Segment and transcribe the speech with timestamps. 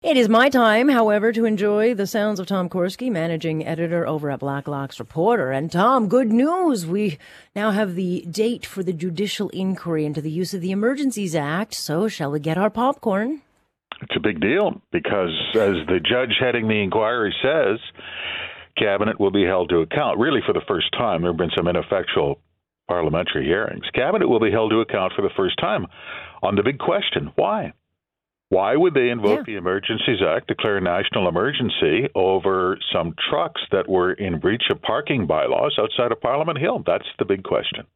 [0.00, 4.30] It is my time, however, to enjoy the sounds of Tom Korski, managing editor over
[4.30, 5.50] at Blacklock's Reporter.
[5.50, 6.86] And Tom, good news.
[6.86, 7.18] We
[7.56, 11.74] now have the date for the judicial inquiry into the use of the Emergencies Act.
[11.74, 13.42] So shall we get our popcorn?
[14.00, 17.80] It's a big deal because, as the judge heading the inquiry says,
[18.76, 20.20] Cabinet will be held to account.
[20.20, 22.38] Really, for the first time, there have been some ineffectual
[22.86, 23.82] parliamentary hearings.
[23.96, 25.88] Cabinet will be held to account for the first time
[26.40, 27.72] on the big question why?
[28.50, 29.44] Why would they invoke yeah.
[29.46, 34.80] the Emergencies Act, declare a national emergency over some trucks that were in breach of
[34.80, 36.82] parking bylaws outside of Parliament Hill?
[36.86, 37.86] That's the big question.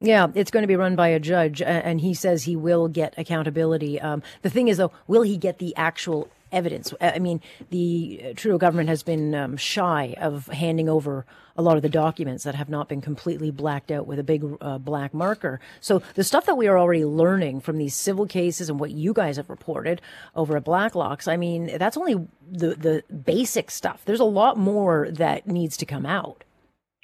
[0.00, 3.14] Yeah, it's going to be run by a judge, and he says he will get
[3.16, 4.00] accountability.
[4.00, 6.94] Um, the thing is, though, will he get the actual evidence?
[7.00, 11.26] I mean, the Trudeau government has been um, shy of handing over
[11.56, 14.44] a lot of the documents that have not been completely blacked out with a big
[14.60, 15.58] uh, black marker.
[15.80, 19.12] So the stuff that we are already learning from these civil cases and what you
[19.12, 20.00] guys have reported
[20.36, 22.14] over at Blacklock's, I mean, that's only
[22.48, 24.02] the the basic stuff.
[24.04, 26.44] There's a lot more that needs to come out.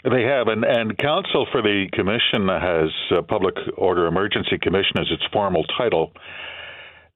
[0.05, 5.07] They have, and, and counsel for the commission has uh, Public Order Emergency Commission as
[5.11, 6.13] its formal title.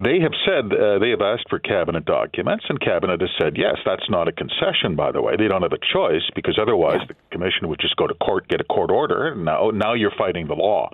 [0.00, 3.76] They have said uh, they have asked for cabinet documents, and cabinet has said yes.
[3.84, 5.34] That's not a concession, by the way.
[5.36, 7.08] They don't have a choice because otherwise yeah.
[7.08, 9.34] the commission would just go to court, get a court order.
[9.34, 10.88] Now, now you're fighting the law.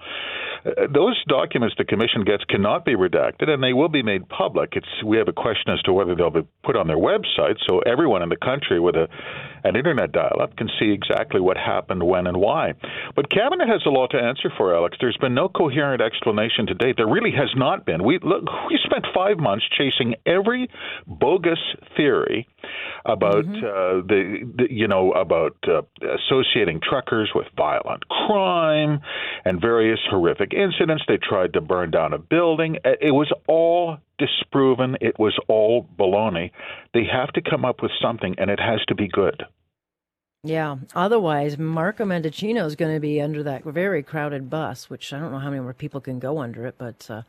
[0.64, 4.70] Those documents the commission gets cannot be redacted, and they will be made public.
[4.76, 7.80] It's we have a question as to whether they'll be put on their website, so
[7.80, 9.08] everyone in the country with a
[9.64, 12.74] an internet dial-up can see exactly what happened, when, and why.
[13.16, 14.96] But cabinet has a lot to answer for, Alex.
[15.00, 16.96] There's been no coherent explanation to date.
[16.96, 18.02] There really has not been.
[18.02, 20.68] We look, we spent five months chasing every
[21.06, 21.58] bogus
[21.96, 22.46] theory
[23.04, 23.64] about mm-hmm.
[23.64, 25.82] uh, the, the, you know about uh,
[26.16, 29.00] associating truckers with violent crime
[29.44, 31.04] and various horrific incidents.
[31.06, 32.76] They tried to burn down a building.
[32.84, 34.96] It was all disproven.
[35.00, 36.50] It was all baloney.
[36.92, 39.44] They have to come up with something, and it has to be good.
[40.46, 40.76] Yeah.
[40.94, 45.32] Otherwise, Marco Mendicino is going to be under that very crowded bus, which I don't
[45.32, 47.22] know how many more people can go under it, but uh,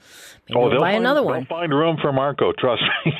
[0.49, 1.45] maybe oh, we'll buy find, another one.
[1.49, 2.51] They'll find room for Marco.
[2.51, 3.13] Trust me.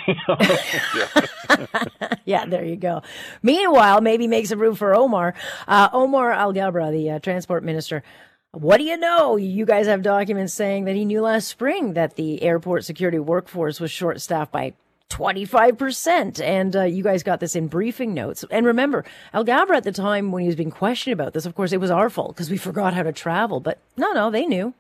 [0.96, 1.26] yeah.
[2.26, 3.04] yeah, there you go.
[3.42, 5.34] Meanwhile, maybe make some room for Omar.
[5.66, 8.04] Uh, Omar Alghabra, the uh, transport minister.
[8.52, 9.38] What do you know?
[9.38, 13.80] You guys have documents saying that he knew last spring that the airport security workforce
[13.80, 14.74] was short staffed by
[15.10, 16.42] 25%.
[16.42, 18.44] And uh, you guys got this in briefing notes.
[18.50, 21.56] And remember, Al Alghabra at the time when he was being questioned about this, of
[21.56, 23.60] course, it was our fault because we forgot how to travel.
[23.60, 24.74] But no, no, they knew.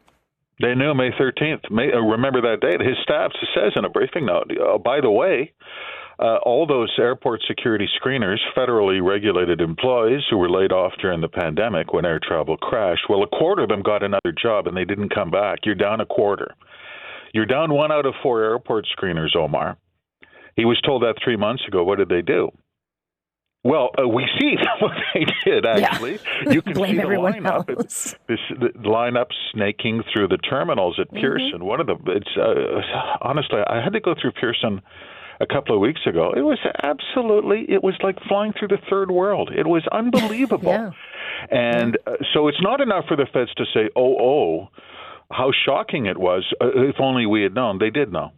[0.61, 1.69] They knew May 13th.
[1.69, 2.79] May, uh, remember that date.
[2.79, 5.51] His staff says in a briefing note, uh, by the way,
[6.17, 11.27] uh, all those airport security screeners, federally regulated employees who were laid off during the
[11.27, 14.85] pandemic when air travel crashed, well, a quarter of them got another job and they
[14.85, 15.59] didn't come back.
[15.65, 16.55] You're down a quarter.
[17.33, 19.77] You're down one out of four airport screeners, Omar.
[20.55, 21.83] He was told that three months ago.
[21.83, 22.51] What did they do?
[23.65, 26.19] Well, uh, we see what they did actually.
[26.45, 26.53] Yeah.
[26.53, 27.69] You can Blame see the lineup.
[27.69, 28.15] Else.
[28.27, 31.17] This the lineup snaking through the terminals at mm-hmm.
[31.17, 31.65] Pearson.
[31.65, 34.81] One of the it's uh, honestly, I had to go through Pearson
[35.41, 36.31] a couple of weeks ago.
[36.37, 39.49] It was absolutely it was like flying through the third world.
[39.51, 40.71] It was unbelievable.
[40.71, 40.91] yeah.
[41.49, 44.67] And uh, so it's not enough for the feds to say, "Oh, oh,
[45.31, 46.45] how shocking it was!
[46.61, 48.31] Uh, if only we had known." They did know.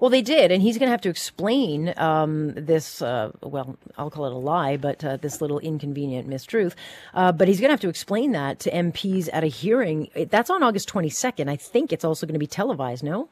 [0.00, 3.00] Well, they did, and he's going to have to explain um, this.
[3.00, 6.74] Uh, well, I'll call it a lie, but uh, this little inconvenient mistruth.
[7.14, 10.08] Uh, but he's going to have to explain that to MPs at a hearing.
[10.30, 11.48] That's on August 22nd.
[11.48, 13.04] I think it's also going to be televised.
[13.04, 13.28] No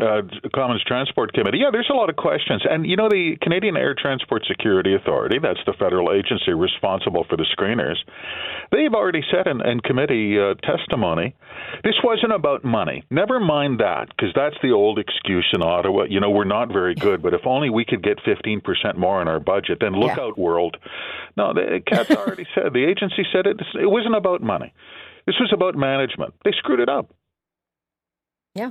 [0.00, 0.22] uh,
[0.54, 1.58] Commons Transport Committee.
[1.58, 2.62] Yeah, there's a lot of questions.
[2.68, 7.36] And, you know, the Canadian Air Transport Security Authority, that's the federal agency responsible for
[7.36, 7.96] the screeners,
[8.70, 11.34] they've already said in, in committee uh, testimony
[11.84, 13.04] this wasn't about money.
[13.10, 16.04] Never mind that, because that's the old excuse in Ottawa.
[16.08, 19.28] You know, we're not very good, but if only we could get 15% more in
[19.28, 20.22] our budget, then look yeah.
[20.22, 20.76] out, world.
[21.36, 24.72] No, the CATSA already said, the agency said it, it wasn't about money.
[25.26, 26.34] This was about management.
[26.44, 27.14] They screwed it up.
[28.54, 28.70] Yeah.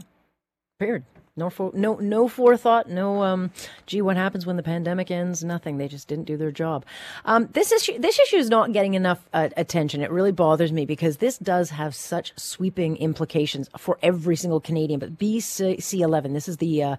[0.82, 1.06] Weird.
[1.38, 2.90] No, for, no, no forethought.
[2.90, 3.52] No, um,
[3.86, 5.44] gee, what happens when the pandemic ends?
[5.44, 5.78] Nothing.
[5.78, 6.86] They just didn't do their job.
[7.24, 10.02] Um, this issue, this issue is not getting enough uh, attention.
[10.02, 15.00] It really bothers me because this does have such sweeping implications for every single Canadian.
[15.00, 16.96] But BC11, this is the uh,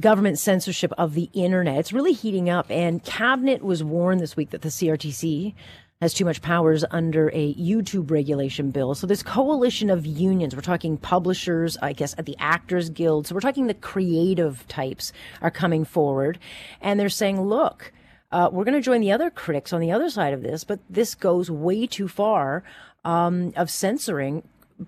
[0.00, 1.78] government censorship of the internet.
[1.78, 5.54] It's really heating up, and cabinet was warned this week that the CRTC
[6.00, 8.94] has too much powers under a YouTube regulation bill.
[8.94, 13.26] So this coalition of unions, we're talking publishers, I guess at the Actors Guild.
[13.26, 16.38] So we're talking the creative types are coming forward
[16.82, 17.92] and they're saying, look,
[18.30, 20.80] uh, we're going to join the other critics on the other side of this, but
[20.90, 22.62] this goes way too far
[23.04, 24.42] um, of censoring,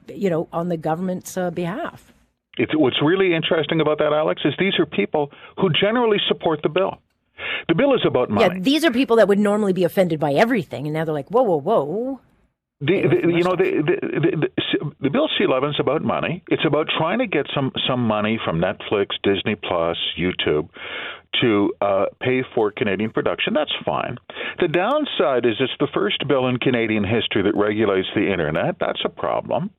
[0.08, 2.12] you know, on the government's uh, behalf.
[2.58, 6.69] It's, what's really interesting about that, Alex, is these are people who generally support the
[6.69, 6.99] bill.
[7.66, 8.55] The bill is about money.
[8.55, 11.28] Yeah, these are people that would normally be offended by everything, and now they're like,
[11.28, 12.20] whoa, whoa, whoa.
[12.81, 14.49] The, the, you know the the,
[14.81, 16.44] the the bill C11 is about money.
[16.46, 20.69] It's about trying to get some some money from Netflix, Disney Plus, YouTube
[21.40, 23.52] to uh, pay for Canadian production.
[23.55, 24.16] That's fine.
[24.60, 28.76] The downside is it's the first bill in Canadian history that regulates the internet.
[28.81, 29.70] That's a problem.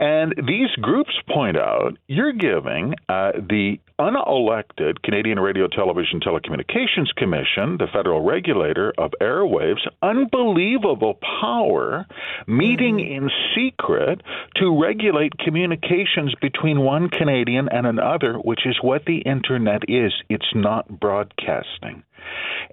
[0.00, 7.76] And these groups point out you're giving uh, the unelected Canadian Radio, Television, Telecommunications Commission,
[7.78, 12.06] the federal regulator of airwaves, unbelievable power,
[12.46, 13.24] meeting mm-hmm.
[13.24, 14.20] in secret
[14.56, 20.12] to regulate communications between one Canadian and another, which is what the internet is.
[20.28, 22.02] It's not broadcasting.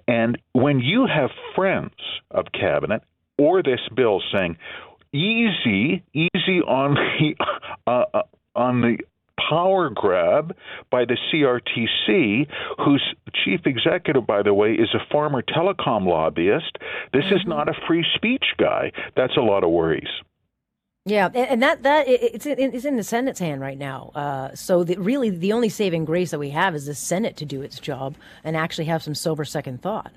[0.08, 1.94] And when you have friends
[2.30, 3.02] of cabinet
[3.38, 4.56] or this bill saying,
[5.12, 7.34] easy, easy on the
[7.86, 8.22] uh, uh,
[8.54, 8.98] on the
[9.48, 10.54] power grab
[10.90, 12.46] by the CRTC,
[12.84, 13.02] whose
[13.44, 16.78] chief executive, by the way, is a former telecom lobbyist.
[17.12, 17.36] This mm-hmm.
[17.36, 18.92] is not a free speech guy.
[19.16, 20.08] That's a lot of worries.
[21.04, 24.12] Yeah, and that that it's it's in the Senate's hand right now.
[24.14, 27.44] Uh, so the, really, the only saving grace that we have is the Senate to
[27.44, 28.14] do its job
[28.44, 30.12] and actually have some sober second thought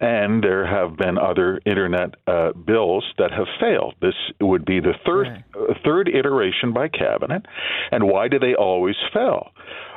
[0.00, 3.94] and there have been other internet uh, bills that have failed.
[4.00, 5.44] This would be the third right.
[5.54, 7.46] uh, third iteration by cabinet,
[7.90, 9.50] and why do they always fail?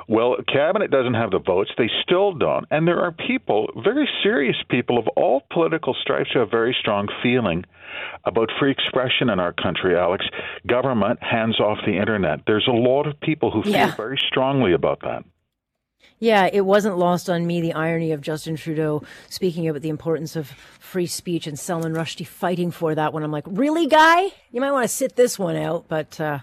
[0.07, 4.57] Well, cabinet doesn't have the votes; they still don't, and there are people, very serious
[4.69, 7.63] people of all political stripes, who have very strong feeling
[8.25, 9.95] about free expression in our country.
[9.97, 10.25] Alex,
[10.67, 12.41] government hands off the internet.
[12.45, 13.95] There's a lot of people who feel yeah.
[13.95, 15.23] very strongly about that.
[16.19, 20.35] Yeah, it wasn't lost on me the irony of Justin Trudeau speaking about the importance
[20.35, 20.47] of
[20.79, 23.23] free speech and Salman Rushdie fighting for that one.
[23.23, 24.31] I'm like, really, guy?
[24.51, 26.39] You might want to sit this one out, but uh,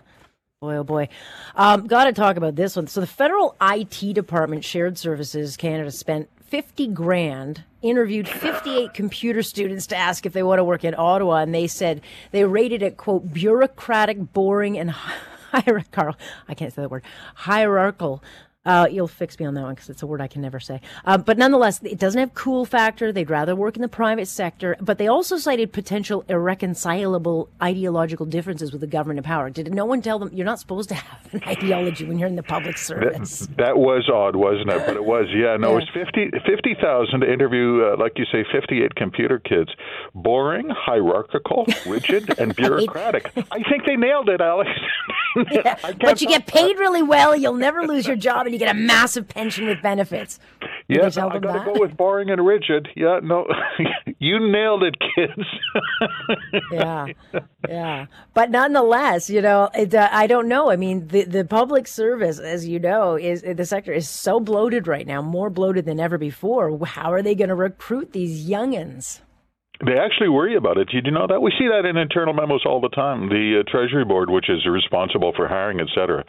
[0.60, 1.08] boy, oh boy.
[1.56, 2.86] Um, Got to talk about this one.
[2.86, 9.86] So the federal IT department, Shared Services Canada, spent 50 grand, interviewed 58 computer students
[9.86, 12.98] to ask if they want to work in Ottawa, and they said they rated it,
[12.98, 14.90] quote, bureaucratic, boring, and
[15.50, 16.14] hierarchical.
[16.46, 17.04] I can't say that word.
[17.36, 18.22] Hierarchical
[18.64, 20.80] uh, you'll fix me on that one because it's a word I can never say.
[21.04, 23.12] Uh, but nonetheless, it doesn't have cool factor.
[23.12, 24.76] They'd rather work in the private sector.
[24.80, 29.50] But they also cited potential irreconcilable ideological differences with the government of power.
[29.50, 32.36] Did no one tell them you're not supposed to have an ideology when you're in
[32.36, 33.40] the public service?
[33.40, 34.86] That, that was odd, wasn't it?
[34.86, 35.26] But it was.
[35.30, 35.72] Yeah, no, yeah.
[35.72, 39.70] it was 50 50,000 to interview, uh, like you say, 58 computer kids.
[40.14, 43.32] Boring, hierarchical, rigid, and bureaucratic.
[43.50, 44.70] I think they nailed it, Alex.
[45.50, 47.34] yeah, but you get paid really well.
[47.34, 50.38] You'll never lose your job and you get a massive pension with benefits.
[50.60, 52.88] Did yes, I got to go with boring and rigid.
[52.94, 53.46] Yeah, no,
[54.18, 55.48] you nailed it, kids.
[56.72, 57.06] yeah,
[57.66, 58.06] yeah.
[58.34, 60.70] But nonetheless, you know, it, uh, I don't know.
[60.70, 64.86] I mean, the the public service, as you know, is the sector is so bloated
[64.86, 66.78] right now, more bloated than ever before.
[66.84, 69.20] How are they going to recruit these youngins?
[69.84, 70.90] They actually worry about it.
[70.92, 71.42] You know that?
[71.42, 73.28] We see that in internal memos all the time.
[73.28, 76.24] The uh, Treasury Board, which is responsible for hiring, etc.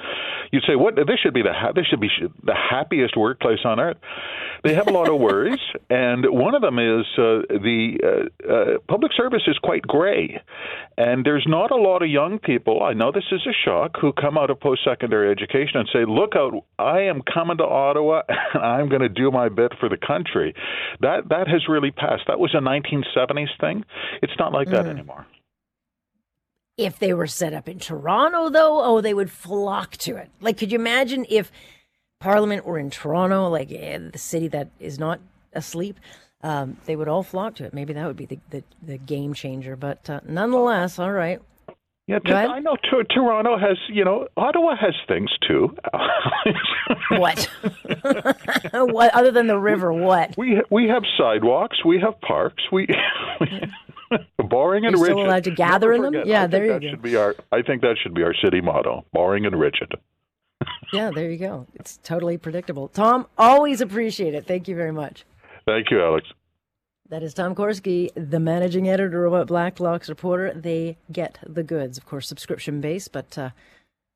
[0.51, 0.95] you'd say, "What?
[0.95, 2.10] This should be the ha- this should be
[2.43, 3.98] the happiest workplace on earth."
[4.63, 5.60] They have a lot of worries,
[5.91, 10.41] and one of them is uh, the uh, uh, public service is quite gray,
[10.98, 12.81] and there's not a lot of young people.
[12.81, 16.36] I know this is a shock who come out of post-secondary education and say, "Look
[16.36, 16.53] out!
[16.79, 18.24] I am coming to Ottawa,
[18.55, 20.55] and I'm going to do my bit for the country."
[21.01, 22.24] That that has really passed.
[22.25, 23.85] That was a 1970 thing.
[24.21, 24.89] It's not like that mm.
[24.89, 25.25] anymore.
[26.77, 30.29] If they were set up in Toronto, though, oh, they would flock to it.
[30.41, 31.51] Like, could you imagine if
[32.19, 35.19] Parliament were in Toronto, like eh, the city that is not
[35.53, 36.00] asleep?
[36.41, 37.73] Um, they would all flock to it.
[37.73, 39.75] Maybe that would be the, the, the game changer.
[39.75, 41.39] But uh, nonetheless, all right.
[42.05, 45.74] Yeah, to, I know to, Toronto has, you know, Ottawa has things too.
[47.12, 47.50] what?
[48.74, 49.93] what other than the river?
[49.93, 50.36] What?
[50.38, 52.88] We we have sidewalks, we have parks, we.
[54.38, 55.17] boring and You're rigid.
[55.17, 56.13] Still allowed to gather in them?
[56.25, 56.89] Yeah, there you that go.
[56.89, 59.93] Should be our, I think that should be our city motto: boring and rigid.
[60.91, 61.67] yeah, there you go.
[61.75, 62.89] It's totally predictable.
[62.89, 64.45] Tom, always appreciate it.
[64.45, 65.24] Thank you very much.
[65.65, 66.27] Thank you, Alex.
[67.10, 70.53] That is Tom Korski, the managing editor of Blacklock's Reporter.
[70.53, 73.50] They get the goods, of course, subscription based, but uh,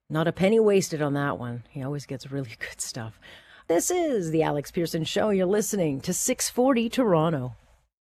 [0.10, 1.64] not a penny wasted on that one.
[1.70, 3.20] He always gets really good stuff.
[3.68, 5.30] This is the Alex Pierson Show.
[5.30, 7.56] You're listening to 640 Toronto.